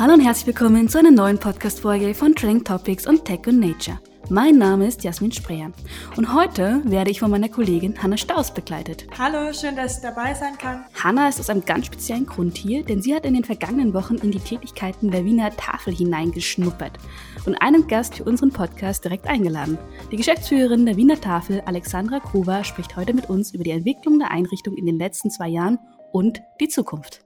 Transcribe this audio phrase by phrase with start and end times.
[0.00, 4.00] Hallo und herzlich willkommen zu einer neuen Podcast-Folge von Trending Topics und Tech und Nature.
[4.30, 5.72] Mein Name ist Jasmin Spreer
[6.16, 9.06] und heute werde ich von meiner Kollegin Hanna Staus begleitet.
[9.18, 10.86] Hallo, schön, dass ich dabei sein kann.
[10.94, 14.14] Hanna ist aus einem ganz speziellen Grund hier, denn sie hat in den vergangenen Wochen
[14.14, 16.96] in die Tätigkeiten der Wiener Tafel hineingeschnuppert
[17.44, 19.76] und einen Gast für unseren Podcast direkt eingeladen.
[20.10, 24.30] Die Geschäftsführerin der Wiener Tafel, Alexandra Gruber, spricht heute mit uns über die Entwicklung der
[24.30, 25.78] Einrichtung in den letzten zwei Jahren
[26.10, 27.22] und die Zukunft.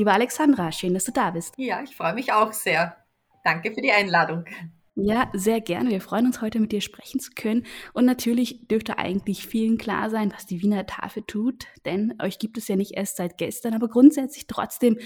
[0.00, 1.52] Liebe Alexandra, schön, dass du da bist.
[1.58, 2.96] Ja, ich freue mich auch sehr.
[3.44, 4.46] Danke für die Einladung.
[4.94, 5.90] Ja, sehr gerne.
[5.90, 7.66] Wir freuen uns heute mit dir sprechen zu können.
[7.92, 12.56] Und natürlich dürfte eigentlich vielen klar sein, was die Wiener Tafel tut, denn euch gibt
[12.56, 14.98] es ja nicht erst seit gestern, aber grundsätzlich trotzdem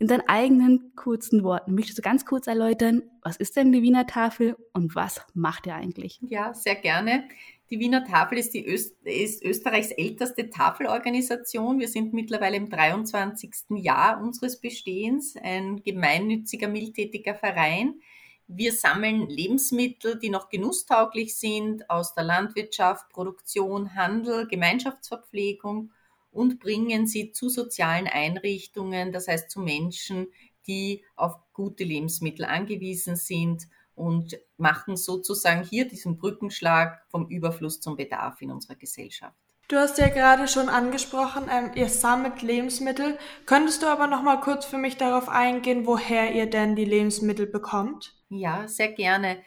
[0.00, 1.76] in deinen eigenen kurzen Worten.
[1.76, 5.76] Möchtest du ganz kurz erläutern, was ist denn die Wiener Tafel und was macht ihr
[5.76, 6.18] eigentlich?
[6.22, 7.22] Ja, sehr gerne.
[7.70, 11.78] Die Wiener Tafel ist, die Öst ist Österreichs älteste Tafelorganisation.
[11.78, 13.76] Wir sind mittlerweile im 23.
[13.76, 18.00] Jahr unseres Bestehens, ein gemeinnütziger, mildtätiger Verein.
[18.48, 25.92] Wir sammeln Lebensmittel, die noch genusstauglich sind, aus der Landwirtschaft, Produktion, Handel, Gemeinschaftsverpflegung
[26.32, 30.26] und bringen sie zu sozialen Einrichtungen, das heißt zu Menschen,
[30.66, 33.68] die auf gute Lebensmittel angewiesen sind
[34.00, 39.36] und machen sozusagen hier diesen Brückenschlag vom Überfluss zum Bedarf in unserer Gesellschaft.
[39.68, 43.18] Du hast ja gerade schon angesprochen, ähm, ihr sammelt Lebensmittel.
[43.46, 47.46] Könntest du aber noch mal kurz für mich darauf eingehen, woher ihr denn die Lebensmittel
[47.46, 48.16] bekommt?
[48.30, 49.38] Ja, sehr gerne.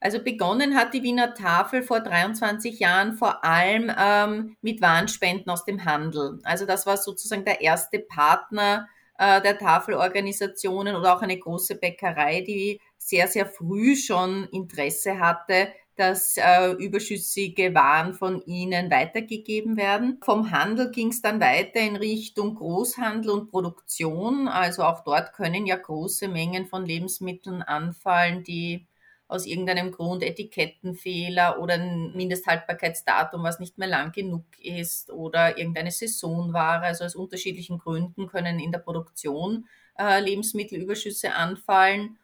[0.00, 5.64] Also begonnen hat die Wiener Tafel vor 23 Jahren vor allem ähm, mit Warnspenden aus
[5.64, 6.40] dem Handel.
[6.42, 8.86] Also das war sozusagen der erste Partner
[9.18, 15.68] äh, der Tafelorganisationen oder auch eine große Bäckerei, die sehr, sehr früh schon Interesse hatte,
[15.98, 20.18] dass äh, überschüssige Waren von ihnen weitergegeben werden.
[20.22, 24.46] Vom Handel ging es dann weiter in Richtung Großhandel und Produktion.
[24.46, 28.86] Also auch dort können ja große Mengen von Lebensmitteln anfallen, die
[29.26, 35.90] aus irgendeinem Grund Etikettenfehler oder ein Mindesthaltbarkeitsdatum, was nicht mehr lang genug ist oder irgendeine
[35.90, 36.82] Saisonware.
[36.82, 39.66] Also aus unterschiedlichen Gründen können in der Produktion
[39.98, 42.18] äh, Lebensmittelüberschüsse anfallen.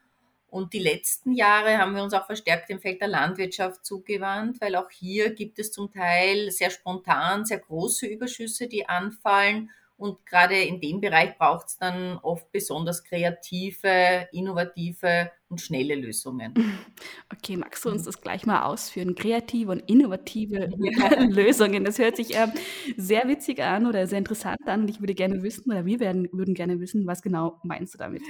[0.55, 4.77] Und die letzten Jahre haben wir uns auch verstärkt dem Feld der Landwirtschaft zugewandt, weil
[4.77, 9.71] auch hier gibt es zum Teil sehr spontan sehr große Überschüsse, die anfallen.
[9.97, 16.55] Und gerade in dem Bereich braucht es dann oft besonders kreative, innovative und schnelle Lösungen.
[17.33, 19.17] Okay, magst du uns das gleich mal ausführen?
[19.17, 21.21] Kreative und innovative ja.
[21.29, 21.85] Lösungen.
[21.85, 22.47] Das hört sich äh,
[22.97, 24.83] sehr witzig an oder sehr interessant an.
[24.83, 27.99] Und ich würde gerne wissen, oder wir werden, würden gerne wissen, was genau meinst du
[27.99, 28.23] damit?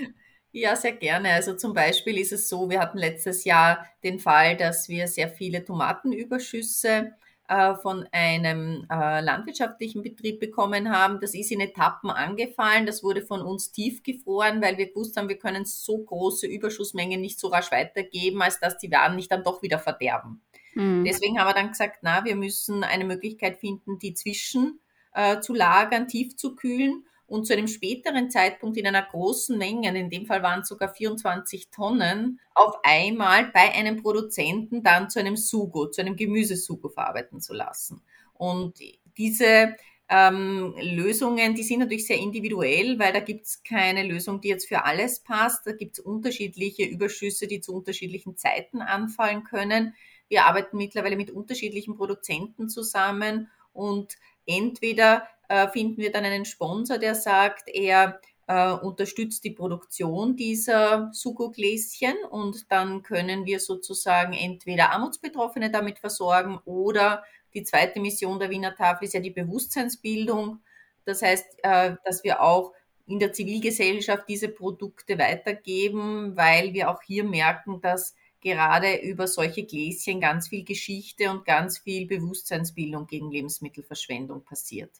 [0.56, 1.32] Ja, sehr gerne.
[1.32, 5.28] Also zum Beispiel ist es so, wir hatten letztes Jahr den Fall, dass wir sehr
[5.28, 7.12] viele Tomatenüberschüsse
[7.48, 11.18] äh, von einem äh, landwirtschaftlichen Betrieb bekommen haben.
[11.20, 12.86] Das ist in Etappen angefallen.
[12.86, 17.40] Das wurde von uns tiefgefroren, weil wir gewusst haben, wir können so große Überschussmengen nicht
[17.40, 20.40] so rasch weitergeben, als dass die Waren nicht dann doch wieder verderben.
[20.74, 21.04] Mhm.
[21.04, 24.78] Deswegen haben wir dann gesagt, na, wir müssen eine Möglichkeit finden, die zwischen
[25.14, 29.98] äh, zu lagern, tief zu kühlen und zu einem späteren Zeitpunkt in einer großen Menge,
[29.98, 35.20] in dem Fall waren es sogar 24 Tonnen, auf einmal bei einem Produzenten dann zu
[35.20, 38.02] einem Sugo, zu einem Gemüsesugo verarbeiten zu lassen.
[38.34, 38.78] Und
[39.16, 39.74] diese
[40.08, 44.68] ähm, Lösungen, die sind natürlich sehr individuell, weil da gibt es keine Lösung, die jetzt
[44.68, 45.66] für alles passt.
[45.66, 49.94] Da gibt es unterschiedliche Überschüsse, die zu unterschiedlichen Zeiten anfallen können.
[50.28, 56.98] Wir arbeiten mittlerweile mit unterschiedlichen Produzenten zusammen und entweder äh, finden wir dann einen Sponsor,
[56.98, 64.92] der sagt, er äh, unterstützt die Produktion dieser Sugo-Gläschen und dann können wir sozusagen entweder
[64.92, 67.24] Armutsbetroffene damit versorgen oder
[67.54, 70.60] die zweite Mission der Wiener Tafel ist ja die Bewusstseinsbildung.
[71.04, 72.72] Das heißt, äh, dass wir auch
[73.06, 79.64] in der Zivilgesellschaft diese Produkte weitergeben, weil wir auch hier merken, dass gerade über solche
[79.64, 84.90] Gläschen ganz viel Geschichte und ganz viel Bewusstseinsbildung gegen Lebensmittelverschwendung passiert.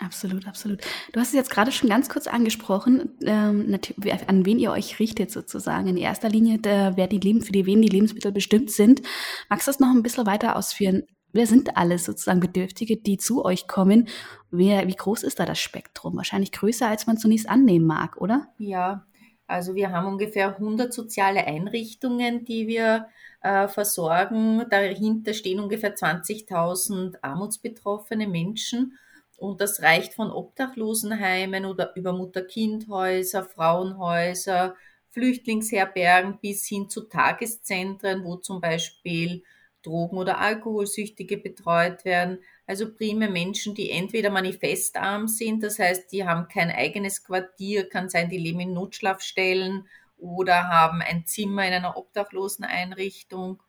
[0.00, 0.80] Absolut, absolut.
[1.12, 3.78] Du hast es jetzt gerade schon ganz kurz angesprochen, ähm,
[4.26, 5.86] an wen ihr euch richtet sozusagen.
[5.88, 9.02] In erster Linie, der, wer die Leben, für die wen die Lebensmittel bestimmt sind.
[9.48, 11.04] Magst du das noch ein bisschen weiter ausführen?
[11.32, 14.08] Wer sind alles sozusagen Bedürftige, die zu euch kommen?
[14.50, 16.16] Wer, wie groß ist da das Spektrum?
[16.16, 18.48] Wahrscheinlich größer, als man zunächst annehmen mag, oder?
[18.58, 19.04] Ja,
[19.46, 23.08] also wir haben ungefähr 100 soziale Einrichtungen, die wir
[23.42, 24.64] äh, versorgen.
[24.70, 28.98] Dahinter stehen ungefähr 20.000 armutsbetroffene Menschen.
[29.36, 34.74] Und das reicht von Obdachlosenheimen oder über Mutter-Kind-Häuser, Frauenhäuser,
[35.10, 39.42] Flüchtlingsherbergen bis hin zu Tageszentren, wo zum Beispiel
[39.82, 42.38] Drogen- oder Alkoholsüchtige betreut werden.
[42.66, 48.08] Also prime Menschen, die entweder manifestarm sind, das heißt, die haben kein eigenes Quartier, kann
[48.08, 49.86] sein, die leben in Notschlafstellen
[50.16, 53.62] oder haben ein Zimmer in einer obdachlosen Einrichtung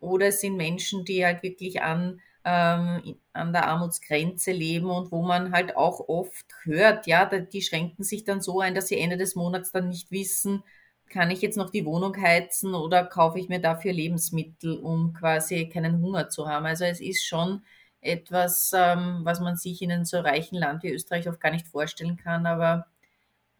[0.00, 5.22] oder es sind Menschen, die halt wirklich an, ähm, an der Armutsgrenze leben und wo
[5.22, 9.16] man halt auch oft hört, ja, die schränken sich dann so ein, dass sie Ende
[9.16, 10.64] des Monats dann nicht wissen,
[11.08, 15.68] kann ich jetzt noch die Wohnung heizen oder kaufe ich mir dafür Lebensmittel, um quasi
[15.68, 16.66] keinen Hunger zu haben.
[16.66, 17.62] Also es ist schon
[18.00, 21.68] etwas, ähm, was man sich in einem so reichen Land wie Österreich oft gar nicht
[21.68, 22.86] vorstellen kann, aber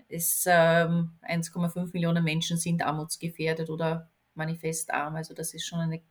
[0.08, 5.17] es, ähm, 1,5 Millionen Menschen sind armutsgefährdet oder manifest arm.
[5.17, 6.02] Also das ist schon eine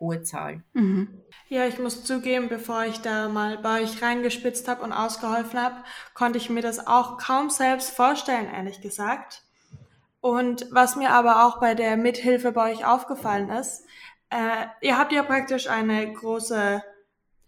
[0.00, 0.62] hohe Zahl.
[0.72, 1.22] Mhm.
[1.48, 5.76] Ja, ich muss zugeben, bevor ich da mal bei euch reingespitzt habe und ausgeholfen habe,
[6.14, 9.42] konnte ich mir das auch kaum selbst vorstellen, ehrlich gesagt.
[10.20, 13.84] Und was mir aber auch bei der Mithilfe bei euch aufgefallen ist,
[14.30, 16.82] äh, ihr habt ja praktisch eine große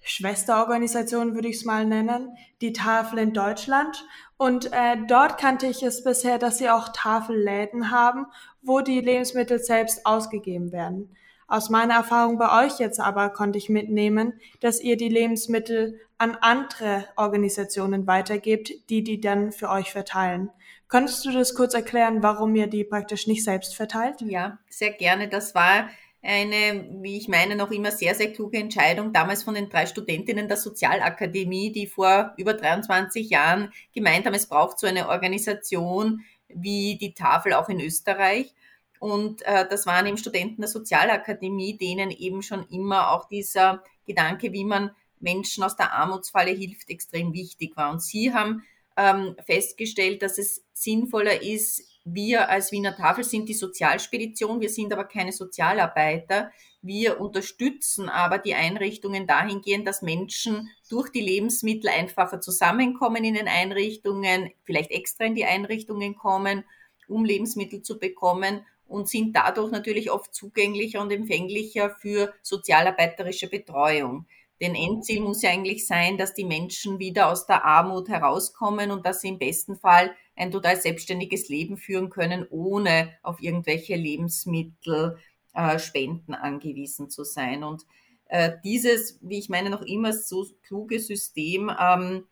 [0.02, 4.04] Schwesterorganisation, würde ich es mal nennen, die Tafel in Deutschland.
[4.36, 8.26] Und äh, dort kannte ich es bisher, dass sie auch Tafelläden haben,
[8.62, 11.16] wo die Lebensmittel selbst ausgegeben werden.
[11.48, 16.36] Aus meiner Erfahrung bei euch jetzt aber konnte ich mitnehmen, dass ihr die Lebensmittel an
[16.40, 20.50] andere Organisationen weitergebt, die die dann für euch verteilen.
[20.88, 24.20] Könntest du das kurz erklären, warum ihr die praktisch nicht selbst verteilt?
[24.22, 25.28] Ja, sehr gerne.
[25.28, 25.88] Das war
[26.22, 30.48] eine, wie ich meine, noch immer sehr, sehr kluge Entscheidung damals von den drei Studentinnen
[30.48, 36.98] der Sozialakademie, die vor über 23 Jahren gemeint haben, es braucht so eine Organisation wie
[36.98, 38.54] die Tafel auch in Österreich.
[38.98, 44.52] Und äh, das waren eben Studenten der Sozialakademie, denen eben schon immer auch dieser Gedanke,
[44.52, 44.90] wie man
[45.20, 47.90] Menschen aus der Armutsfalle hilft, extrem wichtig war.
[47.90, 48.64] Und sie haben
[48.96, 54.92] ähm, festgestellt, dass es sinnvoller ist, wir als Wiener Tafel sind die Sozialspedition, wir sind
[54.92, 56.52] aber keine Sozialarbeiter.
[56.80, 63.48] Wir unterstützen aber die Einrichtungen dahingehend, dass Menschen durch die Lebensmittel einfacher zusammenkommen in den
[63.48, 66.64] Einrichtungen, vielleicht extra in die Einrichtungen kommen,
[67.08, 74.26] um Lebensmittel zu bekommen und sind dadurch natürlich oft zugänglicher und empfänglicher für sozialarbeiterische Betreuung.
[74.60, 79.04] Denn Endziel muss ja eigentlich sein, dass die Menschen wieder aus der Armut herauskommen und
[79.04, 85.18] dass sie im besten Fall ein total selbstständiges Leben führen können, ohne auf irgendwelche Lebensmittel,
[85.52, 87.64] äh, Spenden angewiesen zu sein.
[87.64, 87.84] Und
[88.26, 92.24] äh, dieses, wie ich meine, noch immer so kluge System ähm,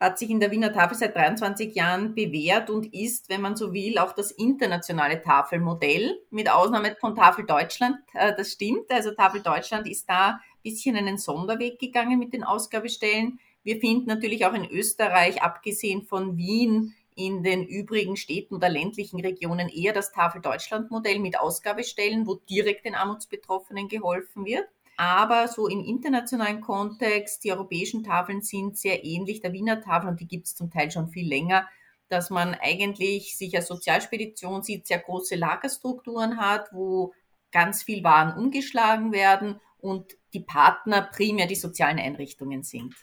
[0.00, 3.74] hat sich in der Wiener Tafel seit 23 Jahren bewährt und ist, wenn man so
[3.74, 7.98] will, auch das internationale Tafelmodell, mit Ausnahme von Tafel Deutschland.
[8.14, 8.90] Äh, das stimmt.
[8.90, 13.38] Also Tafel Deutschland ist da ein bisschen einen Sonderweg gegangen mit den Ausgabestellen.
[13.62, 19.20] Wir finden natürlich auch in Österreich, abgesehen von Wien, in den übrigen Städten oder ländlichen
[19.20, 24.66] Regionen eher das Tafel Deutschland Modell mit Ausgabestellen, wo direkt den Armutsbetroffenen geholfen wird.
[25.00, 30.20] Aber so im internationalen Kontext, die europäischen Tafeln sind sehr ähnlich der Wiener Tafel und
[30.20, 31.66] die gibt es zum Teil schon viel länger,
[32.10, 37.14] dass man eigentlich sich als Sozialspedition sieht, sehr große Lagerstrukturen hat, wo
[37.50, 42.94] ganz viel Waren umgeschlagen werden und die Partner primär die sozialen Einrichtungen sind.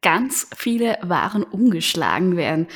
[0.00, 2.66] Ganz viele Waren umgeschlagen werden.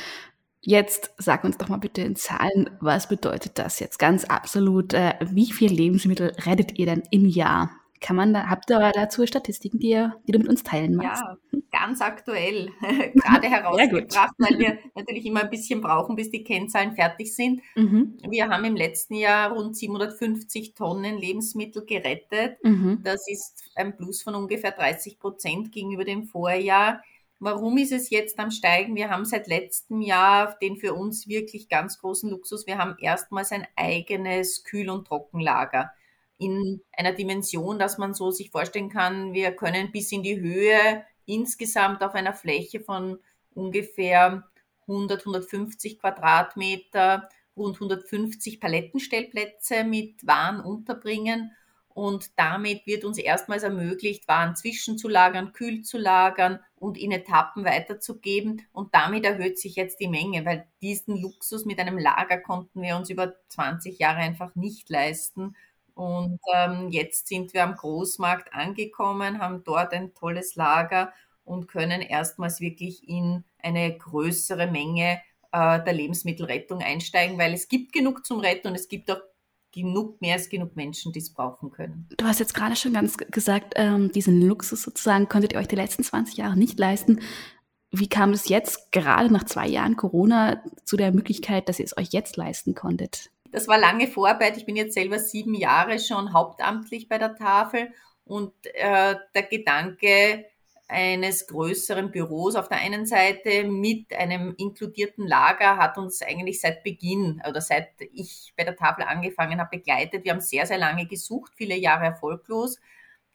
[0.61, 4.93] Jetzt sag uns doch mal bitte in Zahlen, was bedeutet das jetzt ganz absolut?
[4.93, 7.71] Äh, wie viel Lebensmittel rettet ihr denn im Jahr?
[7.99, 11.21] Kann man da, habt ihr dazu Statistiken, die, ihr, die du mit uns teilen magst?
[11.21, 11.37] Ja,
[11.71, 12.71] ganz aktuell
[13.15, 17.61] gerade herausgebracht, weil wir natürlich immer ein bisschen brauchen, bis die Kennzahlen fertig sind.
[17.75, 18.17] Mhm.
[18.29, 22.57] Wir haben im letzten Jahr rund 750 Tonnen Lebensmittel gerettet.
[22.63, 23.01] Mhm.
[23.03, 27.01] Das ist ein Plus von ungefähr 30 Prozent gegenüber dem Vorjahr.
[27.39, 28.95] Warum ist es jetzt am Steigen?
[28.95, 32.65] Wir haben seit letztem Jahr den für uns wirklich ganz großen Luxus.
[32.65, 35.91] Wir haben erstmals ein eigenes Kühl- und Trockenlager
[36.37, 41.03] in einer Dimension, dass man so sich vorstellen kann, wir können bis in die Höhe
[41.25, 43.19] insgesamt auf einer Fläche von
[43.53, 44.43] ungefähr
[44.87, 51.51] 100, 150 Quadratmeter rund 150 Palettenstellplätze mit Waren unterbringen.
[51.89, 58.61] Und damit wird uns erstmals ermöglicht, Waren zwischenzulagern, kühl zu lagern und in Etappen weiterzugeben.
[58.71, 62.97] Und damit erhöht sich jetzt die Menge, weil diesen Luxus mit einem Lager konnten wir
[62.97, 65.55] uns über 20 Jahre einfach nicht leisten.
[65.97, 71.11] Und ähm, jetzt sind wir am Großmarkt angekommen, haben dort ein tolles Lager
[71.43, 75.19] und können erstmals wirklich in eine größere Menge
[75.51, 79.21] äh, der Lebensmittelrettung einsteigen, weil es gibt genug zum Retten und es gibt auch
[79.71, 82.07] genug, mehr als genug Menschen, die es brauchen können.
[82.15, 85.75] Du hast jetzt gerade schon ganz gesagt, ähm, diesen Luxus sozusagen konntet ihr euch die
[85.75, 87.21] letzten 20 Jahre nicht leisten.
[87.89, 91.97] Wie kam es jetzt, gerade nach zwei Jahren Corona, zu der Möglichkeit, dass ihr es
[91.97, 93.31] euch jetzt leisten konntet?
[93.51, 94.57] Das war lange Vorarbeit.
[94.57, 97.93] Ich bin jetzt selber sieben Jahre schon hauptamtlich bei der Tafel
[98.25, 100.45] und äh, der Gedanke,
[100.87, 106.83] eines größeren Büros auf der einen Seite mit einem inkludierten Lager hat uns eigentlich seit
[106.83, 110.23] Beginn oder seit ich bei der Tafel angefangen habe begleitet.
[110.23, 112.79] Wir haben sehr, sehr lange gesucht, viele Jahre erfolglos,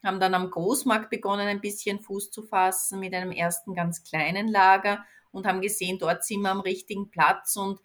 [0.03, 4.47] haben dann am Großmarkt begonnen, ein bisschen Fuß zu fassen mit einem ersten ganz kleinen
[4.47, 7.79] Lager und haben gesehen, dort sind wir am richtigen Platz und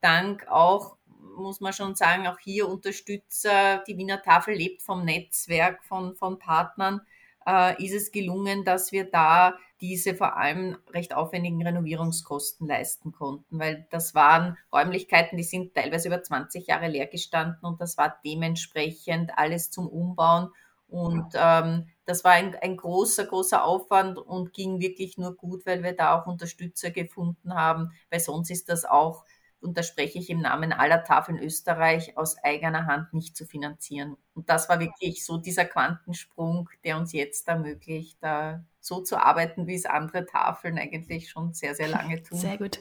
[0.00, 0.96] dank auch
[1.36, 3.82] muss man schon sagen, auch hier Unterstützer.
[3.86, 7.00] Die Wiener Tafel lebt vom Netzwerk von, von Partnern
[7.46, 13.58] äh, ist es gelungen, dass wir da diese vor allem recht aufwendigen Renovierungskosten leisten konnten,
[13.58, 18.16] weil das waren Räumlichkeiten, die sind teilweise über 20 Jahre leer gestanden und das war
[18.24, 20.50] dementsprechend alles zum Umbauen
[20.88, 25.82] und ähm, das war ein, ein großer, großer Aufwand und ging wirklich nur gut, weil
[25.82, 29.24] wir da auch Unterstützer gefunden haben, weil sonst ist das auch
[29.62, 34.16] und da spreche ich im Namen aller Tafeln Österreich, aus eigener Hand nicht zu finanzieren.
[34.34, 39.66] Und das war wirklich so dieser Quantensprung, der uns jetzt ermöglicht, da so zu arbeiten,
[39.66, 42.38] wie es andere Tafeln eigentlich schon sehr, sehr lange tun.
[42.38, 42.80] Sehr gut.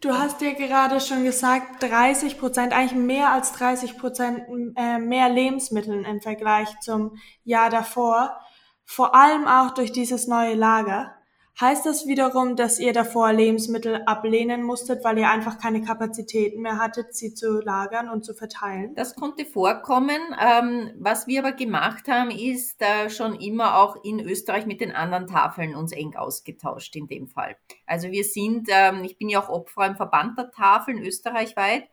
[0.00, 4.40] Du hast dir gerade schon gesagt, 30 Prozent, eigentlich mehr als 30 Prozent
[4.76, 8.40] äh, mehr Lebensmittel im Vergleich zum Jahr davor.
[8.84, 11.14] Vor allem auch durch dieses neue Lager.
[11.60, 16.78] Heißt das wiederum, dass ihr davor Lebensmittel ablehnen musstet, weil ihr einfach keine Kapazitäten mehr
[16.78, 18.94] hattet, sie zu lagern und zu verteilen?
[18.94, 20.18] Das konnte vorkommen.
[20.40, 24.92] Ähm, was wir aber gemacht haben, ist äh, schon immer auch in Österreich mit den
[24.92, 27.56] anderen Tafeln uns eng ausgetauscht in dem Fall.
[27.86, 31.84] Also wir sind, ähm, ich bin ja auch Opfer im Verband der Tafeln österreichweit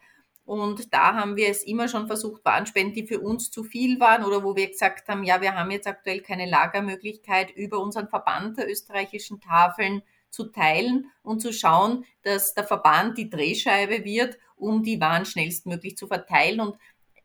[0.47, 4.23] und da haben wir es immer schon versucht, Warenspenden, die für uns zu viel waren
[4.23, 8.57] oder wo wir gesagt haben, ja, wir haben jetzt aktuell keine Lagermöglichkeit, über unseren Verband
[8.57, 14.83] der österreichischen Tafeln zu teilen und zu schauen, dass der Verband die Drehscheibe wird, um
[14.83, 16.61] die Waren schnellstmöglich zu verteilen.
[16.61, 16.77] Und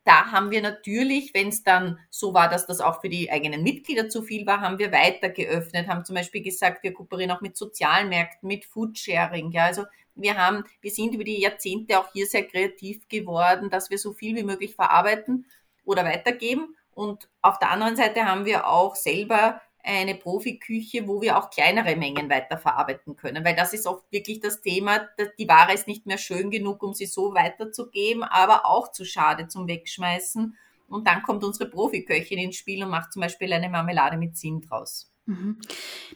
[0.04, 3.62] da haben wir natürlich, wenn es dann so war, dass das auch für die eigenen
[3.62, 7.40] Mitglieder zu viel war, haben wir weiter geöffnet, haben zum Beispiel gesagt, wir kooperieren auch
[7.40, 9.52] mit Sozialmärkten, mit Foodsharing.
[9.52, 13.90] Ja, also wir haben, wir sind über die Jahrzehnte auch hier sehr kreativ geworden, dass
[13.90, 15.46] wir so viel wie möglich verarbeiten
[15.84, 16.76] oder weitergeben.
[16.94, 21.96] Und auf der anderen Seite haben wir auch selber eine Profiküche, wo wir auch kleinere
[21.96, 25.08] Mengen weiterverarbeiten können, weil das ist oft wirklich das Thema,
[25.38, 29.48] die Ware ist nicht mehr schön genug, um sie so weiterzugeben, aber auch zu schade
[29.48, 30.56] zum Wegschmeißen.
[30.88, 34.70] Und dann kommt unsere Profiköchin ins Spiel und macht zum Beispiel eine Marmelade mit Zimt
[34.70, 35.11] draus.
[35.26, 35.56] Mhm.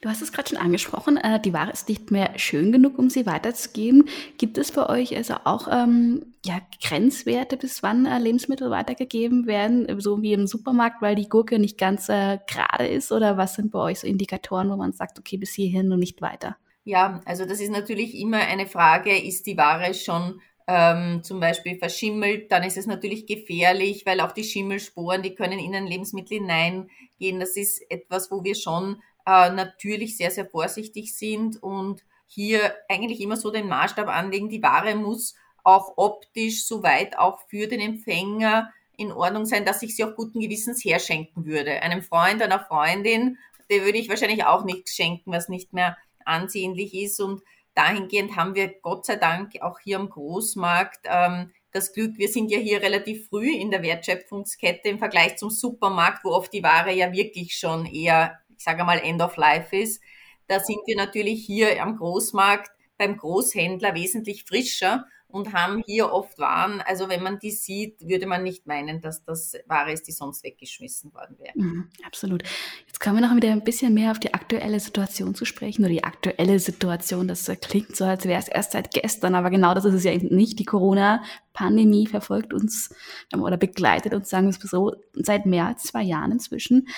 [0.01, 3.09] Du hast es gerade schon angesprochen, äh, die Ware ist nicht mehr schön genug, um
[3.09, 4.09] sie weiterzugeben.
[4.37, 10.01] Gibt es bei euch also auch ähm, ja, Grenzwerte, bis wann äh, Lebensmittel weitergegeben werden,
[10.01, 13.13] so wie im Supermarkt, weil die Gurke nicht ganz äh, gerade ist?
[13.13, 16.21] Oder was sind bei euch so Indikatoren, wo man sagt, okay, bis hierhin und nicht
[16.21, 16.57] weiter?
[16.83, 21.79] Ja, also das ist natürlich immer eine Frage, ist die Ware schon ähm, zum Beispiel
[21.79, 26.39] verschimmelt, dann ist es natürlich gefährlich, weil auch die Schimmelsporen, die können in ein Lebensmittel
[26.39, 27.39] hineingehen.
[27.39, 33.21] Das ist etwas, wo wir schon äh, natürlich sehr, sehr vorsichtig sind und hier eigentlich
[33.21, 38.73] immer so den Maßstab anlegen, die Ware muss auch optisch soweit auch für den Empfänger
[38.97, 41.83] in Ordnung sein, dass ich sie auch guten Gewissens herschenken würde.
[41.83, 43.39] Einem Freund, einer Freundin,
[43.71, 47.43] der würde ich wahrscheinlich auch nichts schenken, was nicht mehr ansehnlich ist und
[47.77, 52.51] dahingehend haben wir Gott sei Dank auch hier am Großmarkt ähm, das Glück, wir sind
[52.51, 56.93] ja hier relativ früh in der Wertschöpfungskette im Vergleich zum Supermarkt, wo oft die Ware
[56.93, 60.03] ja wirklich schon eher, ich sage mal, End of Life ist.
[60.47, 66.39] Da sind wir natürlich hier am Großmarkt beim Großhändler wesentlich frischer und haben hier oft
[66.39, 70.13] Waren, also wenn man die sieht, würde man nicht meinen, dass das Ware ist, die
[70.13, 71.53] sonst weggeschmissen worden wäre.
[71.55, 72.43] Mhm, absolut.
[72.87, 75.93] Jetzt kommen wir noch wieder ein bisschen mehr auf die aktuelle Situation zu sprechen oder
[75.93, 77.29] die aktuelle Situation.
[77.29, 80.13] Das klingt so, als wäre es erst seit gestern, aber genau das ist es ja
[80.17, 80.59] nicht.
[80.59, 82.95] Die Corona-Pandemie verfolgt uns
[83.33, 86.89] ähm, oder begleitet uns, sagen wir es so, seit mehr als zwei Jahren inzwischen.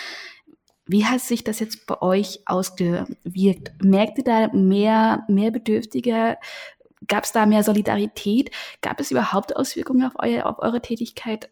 [0.91, 3.73] Wie hat sich das jetzt bei euch ausgewirkt?
[3.83, 6.39] Merkt ihr da mehr, mehr Bedürftige
[7.07, 8.51] Gab es da mehr Solidarität?
[8.81, 11.51] Gab es überhaupt Auswirkungen auf, euer, auf eure Tätigkeit?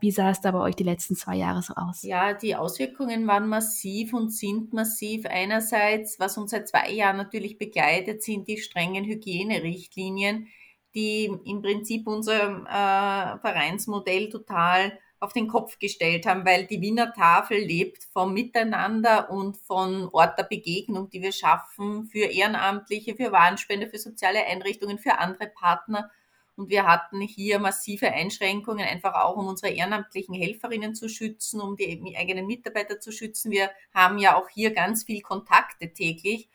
[0.00, 2.02] Wie sah es da bei euch die letzten zwei Jahre so aus?
[2.02, 5.26] Ja, die Auswirkungen waren massiv und sind massiv.
[5.26, 10.46] Einerseits, was uns seit zwei Jahren natürlich begleitet, sind die strengen Hygienerichtlinien,
[10.94, 17.12] die im Prinzip unser äh, Vereinsmodell total auf den Kopf gestellt haben, weil die Wiener
[17.12, 23.32] Tafel lebt vom Miteinander und von Ort der Begegnung, die wir schaffen für Ehrenamtliche, für
[23.32, 26.10] Warenspende, für soziale Einrichtungen, für andere Partner.
[26.56, 31.76] Und wir hatten hier massive Einschränkungen, einfach auch um unsere ehrenamtlichen Helferinnen zu schützen, um
[31.76, 33.50] die eigenen Mitarbeiter zu schützen.
[33.50, 36.48] Wir haben ja auch hier ganz viel Kontakte täglich.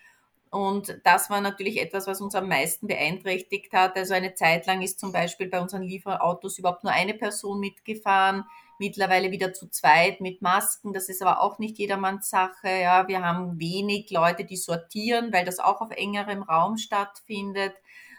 [0.51, 3.95] Und das war natürlich etwas, was uns am meisten beeinträchtigt hat.
[3.95, 8.45] Also eine Zeit lang ist zum Beispiel bei unseren Lieferautos überhaupt nur eine Person mitgefahren.
[8.77, 10.91] mittlerweile wieder zu zweit mit Masken.
[10.91, 12.67] Das ist aber auch nicht jedermanns Sache.
[12.67, 17.73] Ja, wir haben wenig Leute, die sortieren, weil das auch auf engerem Raum stattfindet.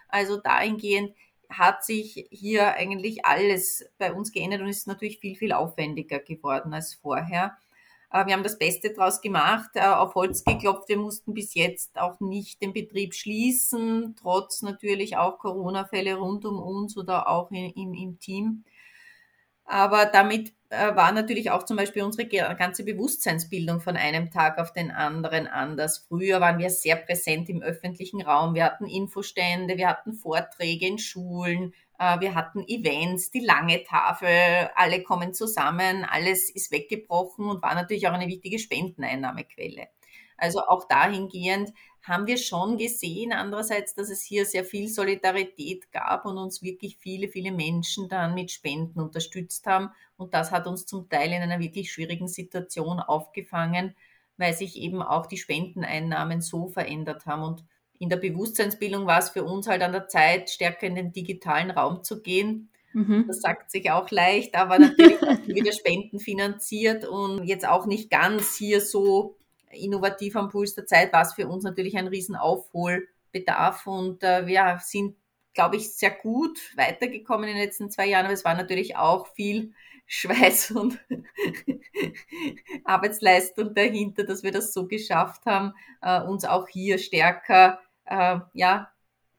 [0.08, 1.14] Also dahingehend
[1.50, 6.72] hat sich hier eigentlich alles bei uns geändert und ist natürlich viel, viel aufwendiger geworden
[6.72, 7.58] als vorher.
[8.12, 10.88] Äh, wir haben das Beste draus gemacht, äh, auf Holz geklopft.
[10.88, 16.60] Wir mussten bis jetzt auch nicht den Betrieb schließen, trotz natürlich auch Corona-Fälle rund um
[16.60, 18.64] uns oder auch in, im, im Team.
[19.64, 24.72] Aber damit äh, war natürlich auch zum Beispiel unsere ganze Bewusstseinsbildung von einem Tag auf
[24.72, 26.06] den anderen anders.
[26.08, 28.54] Früher waren wir sehr präsent im öffentlichen Raum.
[28.54, 31.72] Wir hatten Infostände, wir hatten Vorträge in Schulen,
[32.20, 38.08] wir hatten Events, die lange Tafel, alle kommen zusammen, alles ist weggebrochen und war natürlich
[38.08, 39.88] auch eine wichtige Spendeneinnahmequelle.
[40.36, 46.26] Also auch dahingehend haben wir schon gesehen, andererseits, dass es hier sehr viel Solidarität gab
[46.26, 49.90] und uns wirklich viele, viele Menschen dann mit Spenden unterstützt haben.
[50.16, 53.94] Und das hat uns zum Teil in einer wirklich schwierigen Situation aufgefangen,
[54.36, 57.44] weil sich eben auch die Spendeneinnahmen so verändert haben.
[57.44, 57.64] Und
[58.02, 61.70] in der Bewusstseinsbildung war es für uns halt an der Zeit, stärker in den digitalen
[61.70, 62.68] Raum zu gehen.
[62.94, 63.26] Mhm.
[63.28, 68.56] Das sagt sich auch leicht, aber natürlich wieder Spenden finanziert und jetzt auch nicht ganz
[68.56, 69.36] hier so
[69.70, 74.80] innovativ am Puls der Zeit, war es für uns natürlich ein Riesenaufholbedarf und äh, wir
[74.82, 75.14] sind,
[75.54, 79.28] glaube ich, sehr gut weitergekommen in den letzten zwei Jahren, aber es war natürlich auch
[79.28, 79.74] viel
[80.08, 80.98] Schweiß und
[82.84, 87.78] Arbeitsleistung dahinter, dass wir das so geschafft haben, äh, uns auch hier stärker
[88.12, 88.88] äh, ja,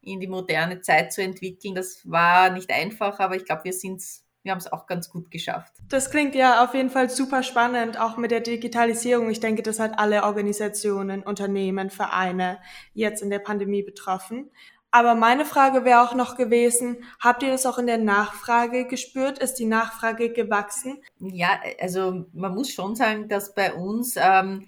[0.01, 1.75] in die moderne Zeit zu entwickeln.
[1.75, 4.01] Das war nicht einfach, aber ich glaube, wir sind
[4.43, 5.71] wir haben es auch ganz gut geschafft.
[5.87, 9.29] Das klingt ja auf jeden Fall super spannend, auch mit der Digitalisierung.
[9.29, 12.59] Ich denke, das hat alle Organisationen, Unternehmen, Vereine
[12.93, 14.51] jetzt in der Pandemie betroffen.
[14.91, 19.39] Aber meine Frage wäre auch noch gewesen, habt ihr das auch in der Nachfrage gespürt?
[19.39, 21.01] Ist die Nachfrage gewachsen?
[21.19, 24.67] Ja, also man muss schon sagen, dass bei uns ähm,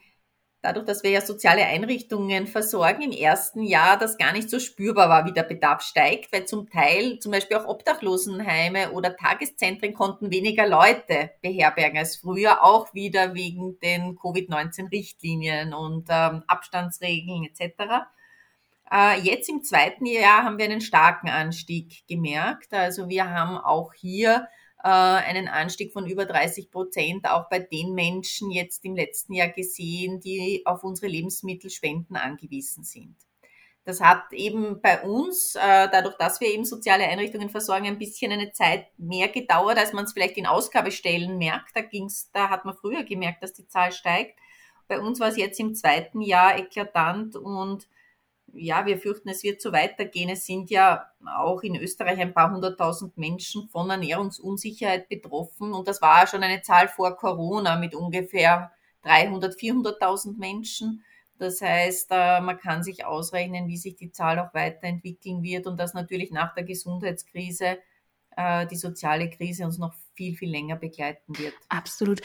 [0.65, 5.09] dadurch, dass wir ja soziale Einrichtungen versorgen, im ersten Jahr das gar nicht so spürbar
[5.09, 10.31] war, wie der Bedarf steigt, weil zum Teil zum Beispiel auch Obdachlosenheime oder Tageszentren konnten
[10.31, 18.07] weniger Leute beherbergen als früher, auch wieder wegen den Covid-19-Richtlinien und ähm, Abstandsregeln etc.
[18.91, 22.73] Äh, jetzt im zweiten Jahr haben wir einen starken Anstieg gemerkt.
[22.73, 24.47] Also wir haben auch hier
[24.89, 30.19] einen Anstieg von über 30 Prozent auch bei den Menschen jetzt im letzten Jahr gesehen,
[30.19, 33.15] die auf unsere Lebensmittelspenden angewiesen sind.
[33.83, 38.31] Das hat eben bei uns, äh, dadurch, dass wir eben soziale Einrichtungen versorgen, ein bisschen
[38.31, 41.75] eine Zeit mehr gedauert, als man es vielleicht in Ausgabestellen merkt.
[41.75, 44.39] Da ging's, da hat man früher gemerkt, dass die Zahl steigt.
[44.87, 47.87] Bei uns war es jetzt im zweiten Jahr eklatant und
[48.57, 50.29] ja, wir fürchten, es wird so weitergehen.
[50.29, 51.05] Es sind ja
[51.37, 55.73] auch in Österreich ein paar hunderttausend Menschen von Ernährungsunsicherheit betroffen.
[55.73, 58.71] Und das war schon eine Zahl vor Corona mit ungefähr
[59.03, 61.03] 300, 400.000 Menschen.
[61.37, 65.77] Das heißt, äh, man kann sich ausrechnen, wie sich die Zahl auch weiterentwickeln wird und
[65.79, 67.77] dass natürlich nach der Gesundheitskrise
[68.37, 71.53] äh, die soziale Krise uns noch viel, viel länger begleiten wird.
[71.69, 72.21] Absolut.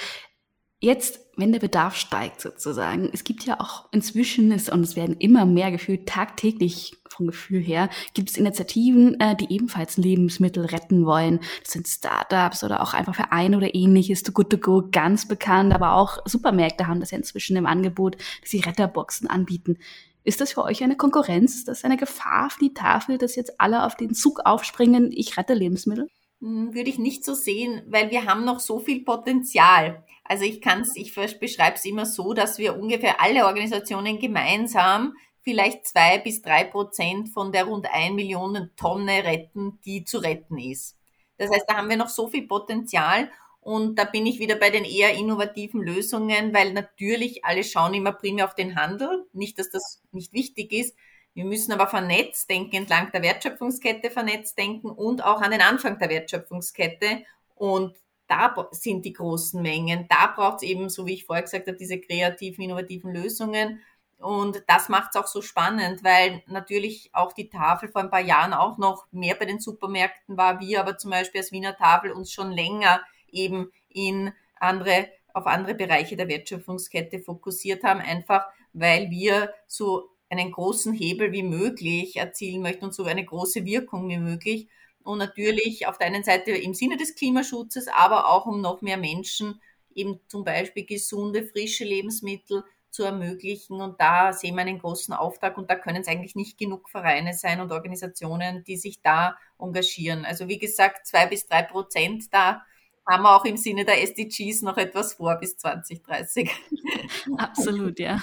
[0.82, 5.14] Jetzt, wenn der Bedarf steigt sozusagen, es gibt ja auch inzwischen, es, und es werden
[5.18, 11.04] immer mehr gefühlt, tagtäglich vom Gefühl her, gibt es Initiativen, äh, die ebenfalls Lebensmittel retten
[11.04, 11.40] wollen.
[11.62, 14.22] Das sind Startups oder auch einfach Vereine oder ähnliches.
[14.22, 18.16] To Good To Go, ganz bekannt, aber auch Supermärkte haben das ja inzwischen im Angebot,
[18.40, 19.76] dass sie Retterboxen anbieten.
[20.24, 21.56] Ist das für euch eine Konkurrenz?
[21.56, 25.36] Ist das eine Gefahr für die Tafel, dass jetzt alle auf den Zug aufspringen, ich
[25.36, 26.08] rette Lebensmittel?
[26.40, 30.04] Hm, würde ich nicht so sehen, weil wir haben noch so viel Potenzial.
[30.30, 35.16] Also ich kann es, ich beschreibe es immer so, dass wir ungefähr alle Organisationen gemeinsam
[35.40, 40.56] vielleicht zwei bis drei Prozent von der rund ein Millionen Tonne retten, die zu retten
[40.56, 40.96] ist.
[41.36, 44.70] Das heißt, da haben wir noch so viel Potenzial und da bin ich wieder bei
[44.70, 49.26] den eher innovativen Lösungen, weil natürlich alle schauen immer primär auf den Handel.
[49.32, 50.94] Nicht, dass das nicht wichtig ist,
[51.34, 55.98] wir müssen aber vernetzt denken, entlang der Wertschöpfungskette vernetzt denken und auch an den Anfang
[55.98, 57.24] der Wertschöpfungskette.
[57.56, 57.96] Und
[58.30, 60.06] da sind die großen Mengen.
[60.08, 63.80] Da braucht es eben, so wie ich vorher gesagt habe, diese kreativen, innovativen Lösungen.
[64.18, 68.20] Und das macht es auch so spannend, weil natürlich auch die Tafel vor ein paar
[68.20, 72.12] Jahren auch noch mehr bei den Supermärkten war, wir aber zum Beispiel als Wiener Tafel
[72.12, 73.00] uns schon länger
[73.32, 80.52] eben in andere, auf andere Bereiche der Wertschöpfungskette fokussiert haben, einfach weil wir so einen
[80.52, 84.68] großen Hebel wie möglich erzielen möchten und so eine große Wirkung wie möglich.
[85.02, 88.96] Und natürlich auf der einen Seite im Sinne des Klimaschutzes, aber auch um noch mehr
[88.96, 89.60] Menschen
[89.94, 93.80] eben zum Beispiel gesunde, frische Lebensmittel zu ermöglichen.
[93.80, 97.34] Und da sehen wir einen großen Auftrag und da können es eigentlich nicht genug Vereine
[97.34, 100.24] sein und Organisationen, die sich da engagieren.
[100.24, 102.62] Also wie gesagt, zwei bis drei Prozent da
[103.06, 106.50] haben wir auch im Sinne der SDGs noch etwas vor bis 2030.
[107.38, 108.22] Absolut, ja.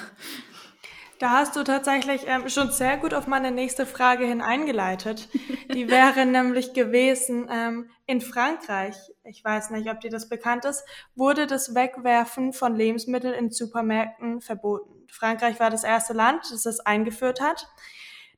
[1.19, 5.29] Da hast du tatsächlich ähm, schon sehr gut auf meine nächste Frage hin eingeleitet.
[5.73, 10.83] Die wäre nämlich gewesen, ähm, in Frankreich, ich weiß nicht, ob dir das bekannt ist,
[11.15, 15.07] wurde das Wegwerfen von Lebensmitteln in Supermärkten verboten.
[15.11, 17.67] Frankreich war das erste Land, das es eingeführt hat.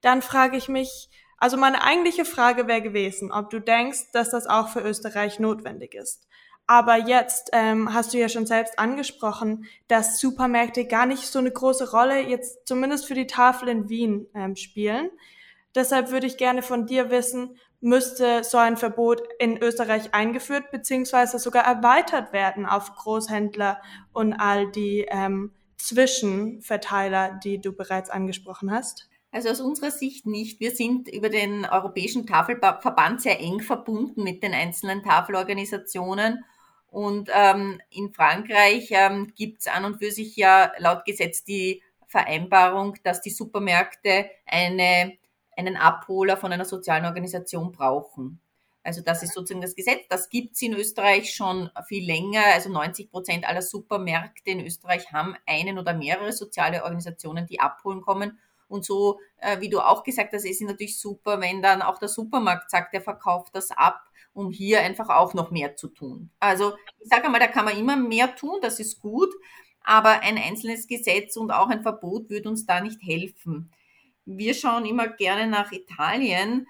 [0.02, 4.48] Dann frage ich mich, also meine eigentliche Frage wäre gewesen, ob du denkst, dass das
[4.48, 6.29] auch für Österreich notwendig ist.
[6.70, 11.50] Aber jetzt ähm, hast du ja schon selbst angesprochen, dass Supermärkte gar nicht so eine
[11.50, 15.10] große Rolle jetzt zumindest für die Tafel in Wien ähm, spielen.
[15.74, 21.40] Deshalb würde ich gerne von dir wissen, müsste so ein Verbot in Österreich eingeführt beziehungsweise
[21.40, 23.82] sogar erweitert werden auf Großhändler
[24.14, 29.10] und all die ähm, Zwischenverteiler, die du bereits angesprochen hast?
[29.32, 30.60] Also aus unserer Sicht nicht.
[30.60, 36.46] Wir sind über den Europäischen Tafelverband sehr eng verbunden mit den einzelnen Tafelorganisationen
[36.91, 41.84] und ähm, in Frankreich ähm, gibt es an und für sich ja laut Gesetz die
[42.08, 45.17] Vereinbarung, dass die Supermärkte eine,
[45.56, 48.41] einen Abholer von einer sozialen Organisation brauchen.
[48.82, 50.08] Also das ist sozusagen das Gesetz.
[50.10, 52.41] Das gibt's in Österreich schon viel länger.
[52.54, 58.02] Also 90 Prozent aller Supermärkte in Österreich haben einen oder mehrere soziale Organisationen, die abholen
[58.02, 58.39] kommen.
[58.67, 61.99] Und so, äh, wie du auch gesagt hast, ist es natürlich super, wenn dann auch
[61.99, 64.09] der Supermarkt sagt, er verkauft das ab
[64.39, 66.30] um hier einfach auch noch mehr zu tun.
[66.39, 69.30] Also ich sage einmal, da kann man immer mehr tun, das ist gut,
[69.84, 73.71] aber ein einzelnes Gesetz und auch ein Verbot würde uns da nicht helfen.
[74.25, 76.67] Wir schauen immer gerne nach Italien,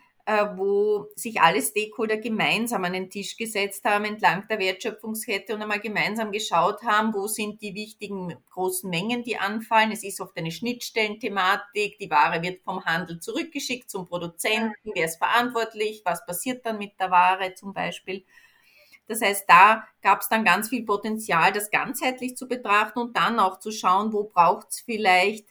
[0.58, 5.80] wo sich alle Stakeholder gemeinsam an den Tisch gesetzt haben entlang der Wertschöpfungskette und einmal
[5.80, 9.92] gemeinsam geschaut haben, wo sind die wichtigen großen Mengen, die anfallen.
[9.92, 15.18] Es ist oft eine Schnittstellenthematik, die Ware wird vom Handel zurückgeschickt zum Produzenten, wer ist
[15.18, 18.24] verantwortlich, was passiert dann mit der Ware zum Beispiel.
[19.08, 23.39] Das heißt, da gab es dann ganz viel Potenzial, das ganzheitlich zu betrachten und dann
[23.39, 25.48] auch zu schauen, wo braucht es vielleicht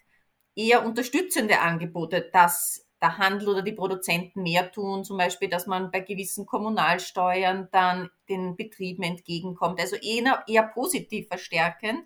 [0.54, 5.90] eher unterstützende Angebote, dass der Handel oder die Produzenten mehr tun, zum Beispiel, dass man
[5.90, 12.04] bei gewissen Kommunalsteuern dann den Betrieben entgegenkommt, also eher, eher positiv verstärkend.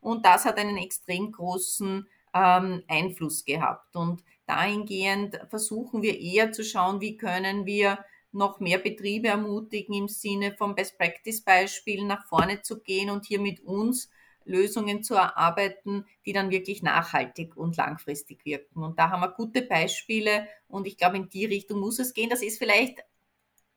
[0.00, 3.96] Und das hat einen extrem großen ähm, Einfluss gehabt.
[3.96, 10.08] Und dahingehend versuchen wir eher zu schauen, wie können wir noch mehr Betriebe ermutigen, im
[10.08, 14.10] Sinne vom Best Practice Beispiel nach vorne zu gehen und hier mit uns
[14.44, 18.82] Lösungen zu erarbeiten, die dann wirklich nachhaltig und langfristig wirken.
[18.82, 22.30] Und da haben wir gute Beispiele und ich glaube, in die Richtung muss es gehen.
[22.30, 23.04] Das ist vielleicht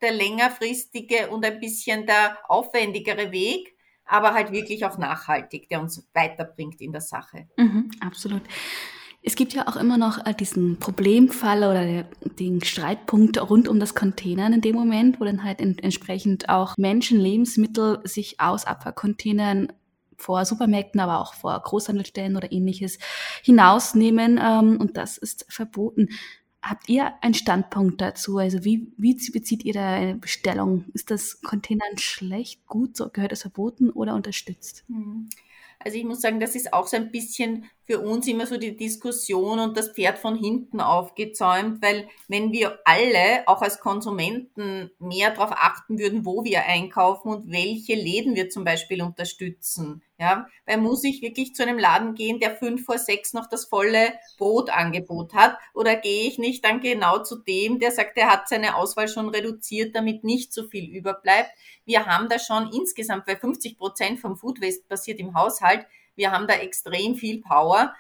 [0.02, 3.76] der längerfristige und ein bisschen der aufwendigere Weg,
[4.06, 7.48] aber halt wirklich auch nachhaltig, der uns weiterbringt in der Sache.
[7.58, 8.44] Mhm, absolut.
[9.24, 12.04] Es gibt ja auch immer noch äh, diesen Problemfall oder
[12.40, 17.20] den Streitpunkt rund um das Containern in dem Moment, wo dann halt entsprechend auch Menschen
[17.20, 19.74] Lebensmittel sich aus Abfallcontainern
[20.18, 22.98] vor Supermärkten, aber auch vor Großhandelsstellen oder ähnliches
[23.44, 26.10] hinausnehmen ähm, und das ist verboten.
[26.62, 28.40] Habt ihr einen Standpunkt dazu?
[28.40, 30.86] Also wie, wie bezieht ihr da eine Bestellung?
[30.94, 34.84] Ist das Containern schlecht, gut, so gehört es verboten oder unterstützt?
[34.88, 35.30] Hm.
[35.80, 38.76] Also ich muss sagen, das ist auch so ein bisschen für uns immer so die
[38.76, 45.32] Diskussion und das Pferd von hinten aufgezäumt, weil wenn wir alle, auch als Konsumenten, mehr
[45.32, 50.80] darauf achten würden, wo wir einkaufen und welche Läden wir zum Beispiel unterstützen, ja, weil
[50.80, 55.34] muss ich wirklich zu einem Laden gehen, der fünf vor sechs noch das volle Brotangebot
[55.34, 59.08] hat, oder gehe ich nicht dann genau zu dem, der sagt, er hat seine Auswahl
[59.08, 61.52] schon reduziert, damit nicht so viel überbleibt.
[61.86, 65.86] Wir haben da schon insgesamt, weil 50 Prozent vom Food Waste passiert im Haushalt,
[66.18, 67.94] wir haben da extrem viel Power.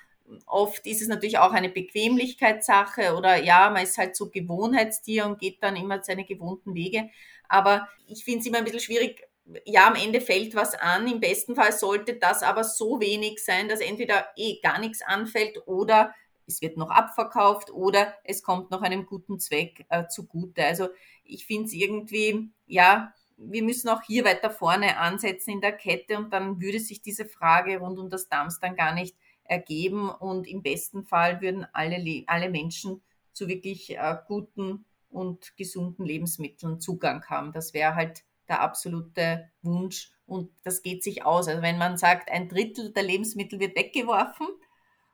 [0.45, 5.39] Oft ist es natürlich auch eine Bequemlichkeitssache oder ja, man ist halt so Gewohnheitstier und
[5.39, 7.09] geht dann immer seine gewohnten Wege.
[7.47, 9.23] Aber ich finde es immer ein bisschen schwierig.
[9.63, 11.07] Ja, am Ende fällt was an.
[11.07, 15.65] Im besten Fall sollte das aber so wenig sein, dass entweder eh gar nichts anfällt
[15.65, 16.13] oder
[16.47, 20.65] es wird noch abverkauft oder es kommt noch einem guten Zweck äh, zugute.
[20.65, 20.89] Also
[21.23, 26.17] ich finde es irgendwie, ja, wir müssen auch hier weiter vorne ansetzen in der Kette
[26.17, 30.47] und dann würde sich diese Frage rund um das Dams dann gar nicht ergeben und
[30.47, 33.01] im besten Fall würden alle, alle Menschen
[33.33, 37.53] zu wirklich äh, guten und gesunden Lebensmitteln Zugang haben.
[37.53, 41.47] Das wäre halt der absolute Wunsch und das geht sich aus.
[41.47, 44.47] Also wenn man sagt, ein Drittel der Lebensmittel wird weggeworfen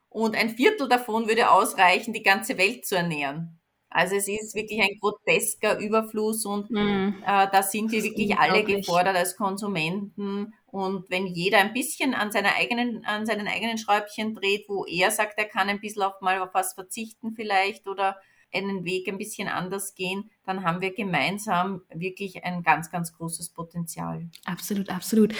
[0.09, 3.59] und ein Viertel davon würde ausreichen, die ganze Welt zu ernähren,
[3.93, 7.15] also es ist wirklich ein grotesker Überfluss und mhm.
[7.25, 10.53] äh, da sind wir wirklich alle gefordert als Konsumenten.
[10.71, 15.11] Und wenn jeder ein bisschen an seiner eigenen, an seinen eigenen Schräubchen dreht, wo er
[15.11, 18.17] sagt, er kann ein bisschen auf mal auf was verzichten vielleicht oder
[18.51, 23.49] einen Weg ein bisschen anders gehen, dann haben wir gemeinsam wirklich ein ganz, ganz großes
[23.49, 24.27] Potenzial.
[24.45, 25.35] Absolut, absolut.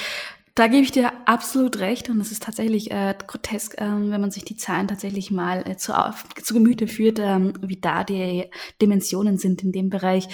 [0.55, 4.29] Da gebe ich dir absolut recht und es ist tatsächlich äh, grotesk, äh, wenn man
[4.29, 8.51] sich die Zahlen tatsächlich mal äh, zu, auf, zu Gemüte führt, äh, wie da die
[8.79, 10.27] Dimensionen sind in dem Bereich.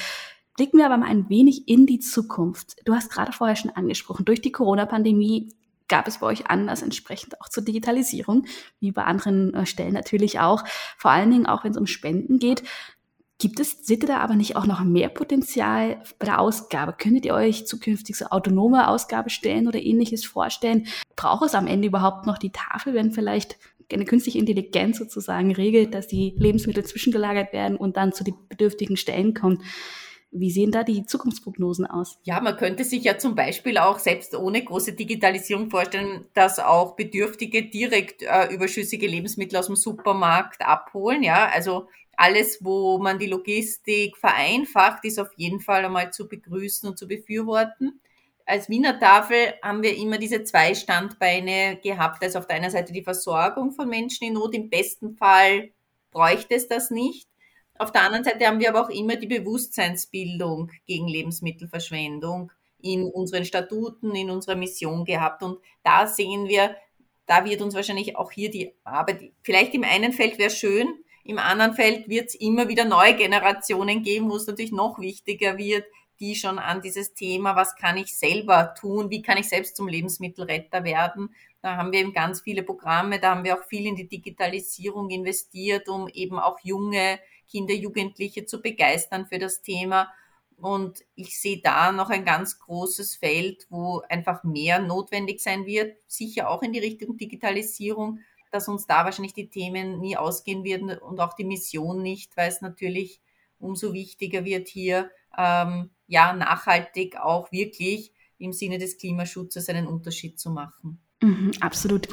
[0.58, 2.76] Blicken wir aber mal ein wenig in die Zukunft.
[2.84, 5.54] Du hast gerade vorher schon angesprochen, durch die Corona-Pandemie
[5.88, 8.46] gab es bei euch Anlass entsprechend auch zur Digitalisierung,
[8.82, 10.66] wie bei anderen äh, Stellen natürlich auch,
[10.98, 12.64] vor allen Dingen auch wenn es um Spenden geht.
[13.42, 16.94] Gibt es, seht ihr da aber nicht auch noch mehr Potenzial bei der Ausgabe?
[16.98, 20.88] Könntet ihr euch zukünftig so autonome Ausgabestellen oder ähnliches vorstellen?
[21.16, 23.58] Braucht es am Ende überhaupt noch die Tafel, wenn vielleicht
[23.94, 28.98] eine künstliche Intelligenz sozusagen regelt, dass die Lebensmittel zwischengelagert werden und dann zu den bedürftigen
[28.98, 29.64] Stellen kommen?
[30.32, 32.20] Wie sehen da die Zukunftsprognosen aus?
[32.24, 36.96] Ja, man könnte sich ja zum Beispiel auch selbst ohne große Digitalisierung vorstellen, dass auch
[36.96, 41.24] Bedürftige direkt äh, überschüssige Lebensmittel aus dem Supermarkt abholen.
[41.24, 46.88] Ja, also alles, wo man die Logistik vereinfacht, ist auf jeden Fall einmal zu begrüßen
[46.88, 48.00] und zu befürworten.
[48.46, 52.22] Als Wiener Tafel haben wir immer diese zwei Standbeine gehabt.
[52.22, 54.54] Also auf der einen Seite die Versorgung von Menschen in Not.
[54.54, 55.70] Im besten Fall
[56.12, 57.29] bräuchte es das nicht.
[57.80, 63.46] Auf der anderen Seite haben wir aber auch immer die Bewusstseinsbildung gegen Lebensmittelverschwendung in unseren
[63.46, 65.44] Statuten, in unserer Mission gehabt.
[65.44, 66.76] Und da sehen wir,
[67.26, 70.88] da wird uns wahrscheinlich auch hier die Arbeit, vielleicht im einen Feld wäre schön,
[71.24, 75.58] im anderen Feld wird es immer wieder neue Generationen geben, wo es natürlich noch wichtiger
[75.58, 75.86] wird,
[76.20, 79.88] die schon an dieses Thema, was kann ich selber tun, wie kann ich selbst zum
[79.88, 81.34] Lebensmittelretter werden.
[81.62, 85.10] Da haben wir eben ganz viele Programme, da haben wir auch viel in die Digitalisierung
[85.10, 90.10] investiert, um eben auch junge Kinder, Jugendliche zu begeistern für das Thema.
[90.58, 95.98] Und ich sehe da noch ein ganz großes Feld, wo einfach mehr notwendig sein wird,
[96.08, 98.20] sicher auch in die Richtung Digitalisierung,
[98.52, 102.50] dass uns da wahrscheinlich die Themen nie ausgehen werden und auch die Mission nicht, weil
[102.50, 103.22] es natürlich
[103.60, 110.40] umso wichtiger wird hier, ähm, ja, nachhaltig auch wirklich im Sinne des Klimaschutzes einen Unterschied
[110.40, 111.00] zu machen.
[111.22, 112.08] Mhm, absolut.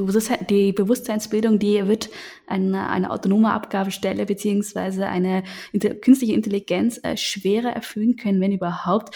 [0.51, 2.11] Die Bewusstseinsbildung, die wird
[2.49, 5.45] eine, eine autonome Abgabestelle beziehungsweise eine
[6.03, 9.15] künstliche Intelligenz äh, schwerer erfüllen können, wenn überhaupt.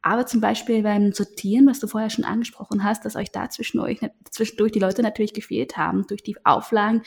[0.00, 3.80] Aber zum Beispiel beim Sortieren, was du vorher schon angesprochen hast, dass euch da zwischen
[3.80, 4.00] euch,
[4.30, 7.02] zwischendurch die Leute natürlich gefehlt haben durch die Auflagen,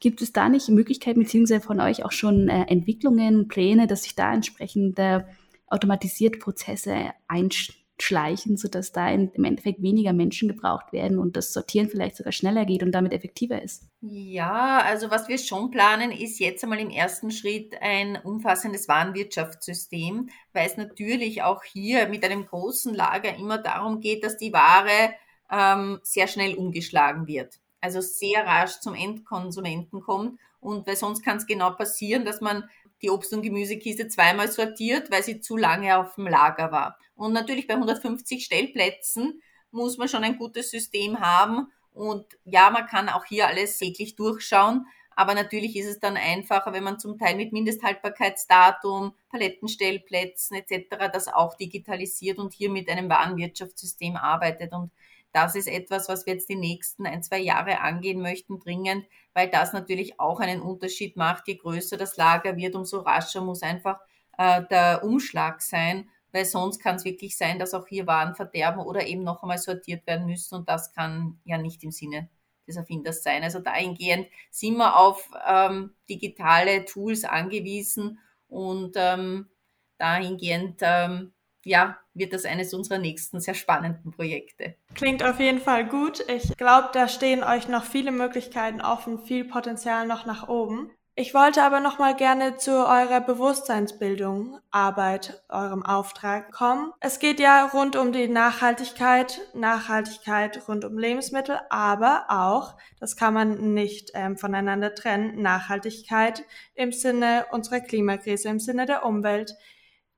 [0.00, 4.14] gibt es da nicht Möglichkeiten, beziehungsweise von euch auch schon äh, Entwicklungen, Pläne, dass sich
[4.14, 5.24] da entsprechend äh,
[5.68, 7.87] automatisiert Prozesse einstellen?
[8.02, 12.64] Schleichen, sodass da im Endeffekt weniger Menschen gebraucht werden und das Sortieren vielleicht sogar schneller
[12.64, 13.88] geht und damit effektiver ist?
[14.00, 20.28] Ja, also was wir schon planen, ist jetzt einmal im ersten Schritt ein umfassendes Warenwirtschaftssystem,
[20.52, 25.14] weil es natürlich auch hier mit einem großen Lager immer darum geht, dass die Ware
[25.50, 27.58] ähm, sehr schnell umgeschlagen wird.
[27.80, 30.38] Also sehr rasch zum Endkonsumenten kommt.
[30.60, 32.64] Und weil sonst kann es genau passieren, dass man
[33.02, 36.98] die Obst- und Gemüsekiste zweimal sortiert, weil sie zu lange auf dem Lager war.
[37.14, 41.72] Und natürlich bei 150 Stellplätzen muss man schon ein gutes System haben.
[41.92, 44.86] Und ja, man kann auch hier alles täglich durchschauen.
[45.18, 51.10] Aber natürlich ist es dann einfacher, wenn man zum Teil mit Mindesthaltbarkeitsdatum, Palettenstellplätzen etc.
[51.12, 54.72] das auch digitalisiert und hier mit einem Warenwirtschaftssystem arbeitet.
[54.72, 54.92] Und
[55.32, 59.48] das ist etwas, was wir jetzt die nächsten ein, zwei Jahre angehen möchten, dringend, weil
[59.50, 61.48] das natürlich auch einen Unterschied macht.
[61.48, 64.00] Je größer das Lager wird, umso rascher muss einfach
[64.38, 68.80] äh, der Umschlag sein weil sonst kann es wirklich sein, dass auch hier Waren verderben
[68.80, 72.28] oder eben noch einmal sortiert werden müssen und das kann ja nicht im Sinne
[72.66, 73.42] des Erfinders sein.
[73.42, 79.48] Also dahingehend sind wir auf ähm, digitale Tools angewiesen und ähm,
[79.96, 81.32] dahingehend ähm,
[81.64, 84.74] ja, wird das eines unserer nächsten sehr spannenden Projekte.
[84.94, 86.24] Klingt auf jeden Fall gut.
[86.28, 90.90] Ich glaube, da stehen euch noch viele Möglichkeiten offen, viel Potenzial noch nach oben.
[91.20, 96.92] Ich wollte aber noch mal gerne zu eurer Bewusstseinsbildung, Arbeit, eurem Auftrag kommen.
[97.00, 103.34] Es geht ja rund um die Nachhaltigkeit, Nachhaltigkeit rund um Lebensmittel, aber auch, das kann
[103.34, 106.44] man nicht ähm, voneinander trennen, Nachhaltigkeit
[106.74, 109.56] im Sinne unserer Klimakrise, im Sinne der Umwelt.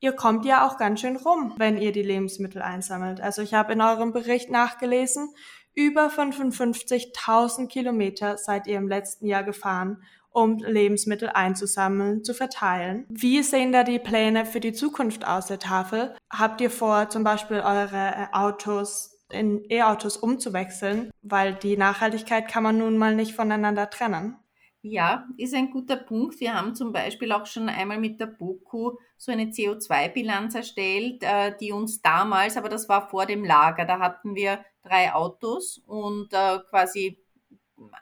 [0.01, 3.21] Ihr kommt ja auch ganz schön rum, wenn ihr die Lebensmittel einsammelt.
[3.21, 5.29] Also ich habe in eurem Bericht nachgelesen,
[5.75, 13.07] über 55.000 Kilometer seid ihr im letzten Jahr gefahren um Lebensmittel einzusammeln, zu verteilen.
[13.09, 16.15] Wie sehen da die Pläne für die Zukunft aus der Tafel?
[16.31, 21.11] Habt ihr vor, zum Beispiel eure äh, Autos in E-Autos umzuwechseln?
[21.23, 24.37] Weil die Nachhaltigkeit kann man nun mal nicht voneinander trennen.
[24.83, 26.41] Ja, ist ein guter Punkt.
[26.41, 31.55] Wir haben zum Beispiel auch schon einmal mit der BOKU so eine CO2-Bilanz erstellt, äh,
[31.61, 36.33] die uns damals, aber das war vor dem Lager, da hatten wir drei Autos und
[36.33, 37.19] äh, quasi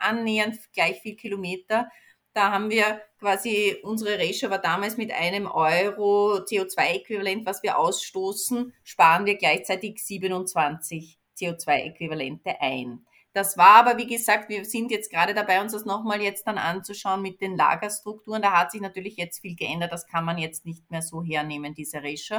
[0.00, 1.88] annähernd gleich viel Kilometer
[2.34, 8.72] Da haben wir quasi, unsere Ratio war damals mit einem Euro CO2-Äquivalent, was wir ausstoßen,
[8.84, 13.07] sparen wir gleichzeitig 27 CO2-Äquivalente ein.
[13.38, 16.58] Das war aber, wie gesagt, wir sind jetzt gerade dabei, uns das nochmal jetzt dann
[16.58, 18.42] anzuschauen mit den Lagerstrukturen.
[18.42, 19.92] Da hat sich natürlich jetzt viel geändert.
[19.92, 22.38] Das kann man jetzt nicht mehr so hernehmen, diese Ratio.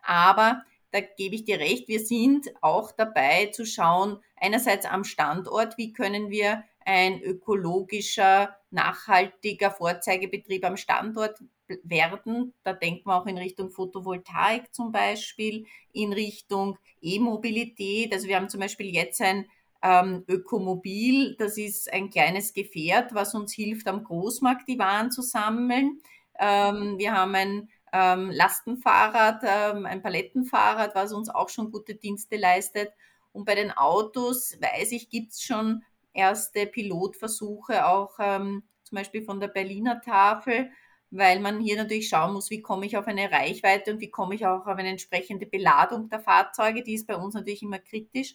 [0.00, 5.76] Aber da gebe ich dir recht, wir sind auch dabei zu schauen, einerseits am Standort,
[5.76, 11.38] wie können wir ein ökologischer, nachhaltiger Vorzeigebetrieb am Standort
[11.82, 12.54] werden.
[12.62, 18.14] Da denkt man auch in Richtung Photovoltaik zum Beispiel, in Richtung E-Mobilität.
[18.14, 19.44] Also wir haben zum Beispiel jetzt ein
[19.82, 25.22] ähm, Ökomobil, das ist ein kleines Gefährt, was uns hilft, am Großmarkt die Waren zu
[25.22, 26.00] sammeln.
[26.38, 32.36] Ähm, wir haben ein ähm, Lastenfahrrad, ähm, ein Palettenfahrrad, was uns auch schon gute Dienste
[32.36, 32.92] leistet.
[33.32, 39.22] Und bei den Autos, weiß ich, gibt es schon erste Pilotversuche, auch ähm, zum Beispiel
[39.22, 40.70] von der Berliner Tafel,
[41.10, 44.34] weil man hier natürlich schauen muss, wie komme ich auf eine Reichweite und wie komme
[44.34, 46.82] ich auch auf eine entsprechende Beladung der Fahrzeuge.
[46.82, 48.34] Die ist bei uns natürlich immer kritisch.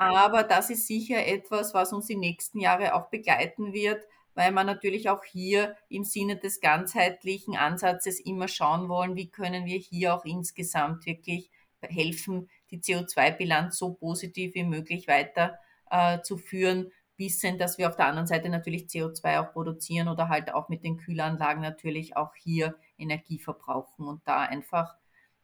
[0.00, 4.64] Aber das ist sicher etwas, was uns die nächsten Jahre auch begleiten wird, weil man
[4.64, 10.14] natürlich auch hier im Sinne des ganzheitlichen Ansatzes immer schauen wollen, wie können wir hier
[10.14, 11.50] auch insgesamt wirklich
[11.82, 15.58] helfen, die CO2-Bilanz so positiv wie möglich weiter
[15.90, 20.30] äh, zu führen, wissen, dass wir auf der anderen Seite natürlich CO2 auch produzieren oder
[20.30, 24.94] halt auch mit den Kühlanlagen natürlich auch hier Energie verbrauchen und da einfach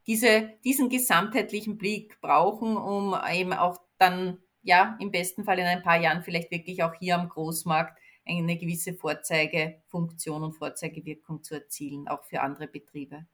[0.07, 5.83] diese, diesen gesamtheitlichen Blick brauchen, um eben auch dann, ja, im besten Fall in ein
[5.83, 7.99] paar Jahren vielleicht wirklich auch hier am Großmarkt
[8.29, 13.25] eine gewisse Vorzeigefunktion und Vorzeigewirkung zu erzielen, auch für andere Betriebe.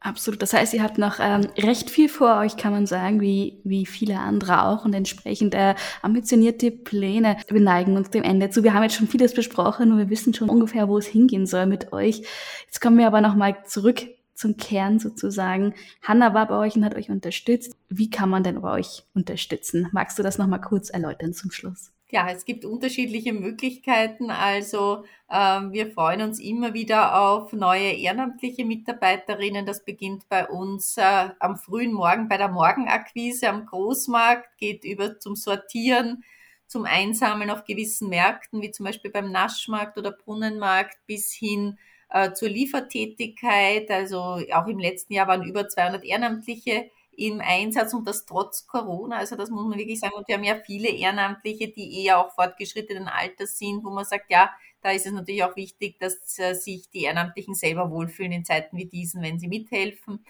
[0.00, 0.42] Absolut.
[0.42, 3.86] Das heißt, ihr habt noch ähm, recht viel vor euch, kann man sagen, wie, wie
[3.86, 7.38] viele andere auch und entsprechend äh, ambitionierte Pläne.
[7.48, 8.62] Wir neigen uns dem Ende zu.
[8.62, 11.64] Wir haben jetzt schon vieles besprochen und wir wissen schon ungefähr, wo es hingehen soll
[11.64, 12.22] mit euch.
[12.66, 14.02] Jetzt kommen wir aber nochmal zurück
[14.34, 15.74] zum Kern sozusagen.
[16.02, 17.76] Hanna war bei euch und hat euch unterstützt.
[17.88, 19.88] Wie kann man denn bei euch unterstützen?
[19.92, 21.92] Magst du das nochmal kurz erläutern zum Schluss?
[22.12, 24.30] Ja, es gibt unterschiedliche Möglichkeiten.
[24.30, 29.64] Also ähm, wir freuen uns immer wieder auf neue ehrenamtliche Mitarbeiterinnen.
[29.64, 35.20] Das beginnt bei uns äh, am frühen Morgen bei der Morgenakquise am Großmarkt, geht über
[35.20, 36.22] zum Sortieren,
[36.66, 41.78] zum Einsammeln auf gewissen Märkten, wie zum Beispiel beim Naschmarkt oder Brunnenmarkt, bis hin
[42.12, 43.90] äh, zur Liefertätigkeit.
[43.90, 49.18] Also auch im letzten Jahr waren über 200 Ehrenamtliche im Einsatz und das trotz Corona.
[49.18, 50.14] Also das muss man wirklich sagen.
[50.14, 54.30] Und wir haben ja viele Ehrenamtliche, die eher auch fortgeschrittenen Alters sind, wo man sagt,
[54.30, 58.44] ja, da ist es natürlich auch wichtig, dass äh, sich die Ehrenamtlichen selber wohlfühlen in
[58.44, 60.24] Zeiten wie diesen, wenn sie mithelfen.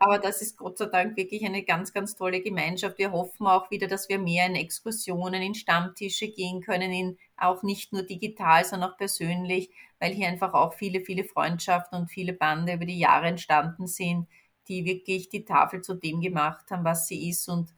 [0.00, 2.98] Aber das ist Gott sei Dank wirklich eine ganz, ganz tolle Gemeinschaft.
[2.98, 7.62] Wir hoffen auch wieder, dass wir mehr in Exkursionen, in Stammtische gehen können, in auch
[7.62, 12.32] nicht nur digital, sondern auch persönlich, weil hier einfach auch viele, viele Freundschaften und viele
[12.32, 14.26] Bande über die Jahre entstanden sind
[14.70, 17.48] die wirklich die Tafel zu dem gemacht haben, was sie ist.
[17.48, 17.74] Und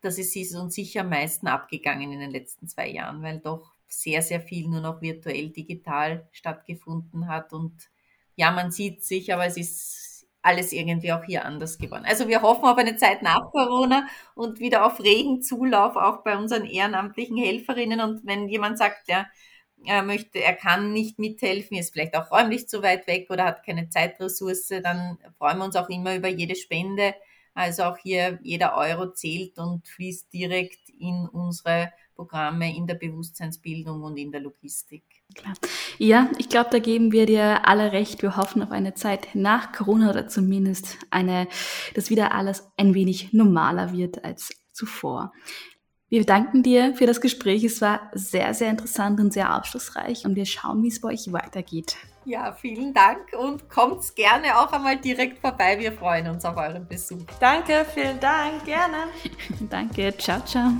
[0.00, 4.22] das ist, uns sicher am meisten abgegangen in den letzten zwei Jahren, weil doch sehr,
[4.22, 7.52] sehr viel nur noch virtuell, digital stattgefunden hat.
[7.52, 7.90] Und
[8.34, 10.15] ja, man sieht sich, aber es ist
[10.46, 12.04] alles irgendwie auch hier anders geworden.
[12.06, 16.38] Also wir hoffen auf eine Zeit nach Corona und wieder auf regen Zulauf auch bei
[16.38, 18.00] unseren ehrenamtlichen Helferinnen.
[18.00, 19.26] Und wenn jemand sagt, ja,
[19.84, 23.66] er möchte, er kann nicht mithelfen, ist vielleicht auch räumlich zu weit weg oder hat
[23.66, 27.14] keine Zeitressource, dann freuen wir uns auch immer über jede Spende.
[27.54, 34.02] Also auch hier jeder Euro zählt und fließt direkt in unsere Programme in der Bewusstseinsbildung
[34.02, 35.04] und in der Logistik.
[35.34, 35.54] Klar.
[35.98, 38.22] Ja, ich glaube, da geben wir dir alle recht.
[38.22, 41.46] Wir hoffen auf eine Zeit nach Corona oder zumindest eine,
[41.94, 45.32] dass wieder alles ein wenig normaler wird als zuvor.
[46.08, 47.64] Wir danken dir für das Gespräch.
[47.64, 51.32] Es war sehr, sehr interessant und sehr aufschlussreich und wir schauen, wie es bei euch
[51.32, 51.96] weitergeht.
[52.24, 55.78] Ja, vielen Dank und kommt gerne auch einmal direkt vorbei.
[55.78, 57.24] Wir freuen uns auf euren Besuch.
[57.40, 59.08] Danke, vielen Dank, gerne.
[59.70, 60.72] Danke, ciao, ciao.